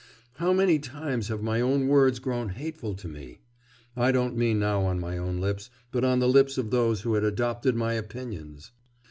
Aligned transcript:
'How 0.37 0.51
many 0.51 0.79
times 0.79 1.27
have 1.27 1.43
my 1.43 1.61
own 1.61 1.87
words 1.87 2.17
grown 2.17 2.49
hateful 2.49 2.95
to 2.95 3.07
me! 3.07 3.41
I 3.95 4.11
don't 4.11 4.35
mean 4.35 4.57
now 4.57 4.81
on 4.81 4.99
my 4.99 5.15
own 5.19 5.39
lips, 5.39 5.69
but 5.91 6.03
on 6.03 6.17
the 6.17 6.27
lips 6.27 6.57
of 6.57 6.71
those 6.71 7.01
who 7.01 7.13
had 7.13 7.23
adopted 7.23 7.75
my 7.75 7.93
opinions! 7.93 8.71